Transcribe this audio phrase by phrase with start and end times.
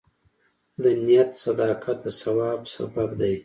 [0.81, 3.35] د نیت صداقت د ثواب سبب دی.